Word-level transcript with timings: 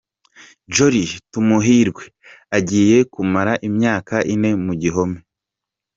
Jolly 0.73 1.05
Tumuhiirwe 1.31 2.03
agiye 2.57 2.97
kumara 3.13 3.53
imyaka 3.67 4.15
ine 4.33 4.49
mu 4.65 4.73
gihome. 4.81 5.17